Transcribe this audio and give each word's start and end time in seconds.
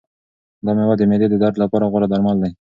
دا 0.65 0.71
مېوه 0.77 0.95
د 0.97 1.01
معدې 1.09 1.27
د 1.29 1.35
درد 1.43 1.55
لپاره 1.63 1.89
غوره 1.91 2.07
درمل 2.09 2.37
دی. 2.43 2.51